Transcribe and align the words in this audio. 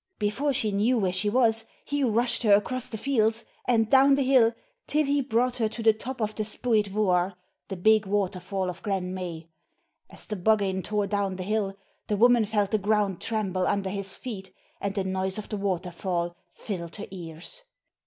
Before 0.17 0.51
she 0.51 0.71
knew 0.71 0.97
where 0.97 1.13
she 1.13 1.29
was 1.29 1.67
he 1.85 2.03
rushed 2.03 2.41
her 2.41 2.53
across 2.55 2.87
the 2.87 2.97
fields 2.97 3.45
and 3.67 3.87
down 3.87 4.15
the 4.15 4.23
hill, 4.23 4.51
till 4.87 5.05
he 5.05 5.21
brought 5.21 5.57
her 5.57 5.69
to 5.69 5.83
the 5.83 5.93
top 5.93 6.19
of 6.19 6.33
the 6.33 6.41
Spooyt 6.43 6.87
Vooar, 6.87 7.35
the 7.67 7.75
big 7.75 8.07
waterfall 8.07 8.67
of 8.71 8.81
Glen 8.81 9.13
Meay. 9.13 9.49
As 10.09 10.25
the 10.25 10.37
Buggane 10.37 10.81
tore 10.81 11.05
down 11.05 11.35
the 11.35 11.43
hill, 11.43 11.75
the 12.07 12.17
woman 12.17 12.45
felt 12.45 12.71
the 12.71 12.79
ground 12.79 13.21
tremble 13.21 13.67
under 13.67 13.91
his 13.91 14.17
feet, 14.17 14.51
and 14.79 14.95
the 14.95 15.03
noise 15.03 15.37
of 15.37 15.49
the 15.49 15.57
waterfall 15.57 16.35
filled 16.49 16.95
her 16.95 17.05
ears. 17.11 17.61